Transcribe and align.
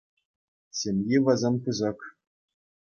Ҫемйи 0.79 1.19
вӗсен 1.29 1.55
пысӑк. 1.69 1.99